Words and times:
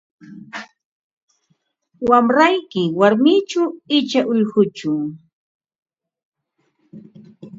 Wamrayki 2.09 2.83
warmichu 2.99 3.61
icha 3.97 4.21
ullquchu? 4.31 4.91